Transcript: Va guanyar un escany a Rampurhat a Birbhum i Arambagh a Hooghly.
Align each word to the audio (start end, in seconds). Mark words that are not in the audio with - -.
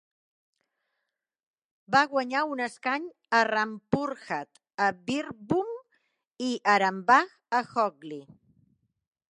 Va 1.95 2.01
guanyar 2.13 2.41
un 2.53 2.63
escany 2.67 3.05
a 3.41 3.43
Rampurhat 3.49 4.63
a 4.87 4.89
Birbhum 5.11 5.77
i 6.49 6.51
Arambagh 6.77 7.37
a 7.61 7.63
Hooghly. 7.75 8.21